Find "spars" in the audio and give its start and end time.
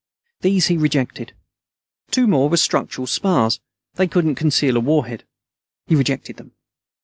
3.05-3.59